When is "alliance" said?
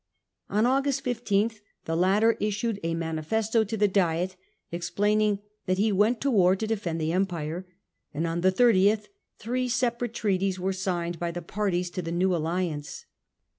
12.35-13.05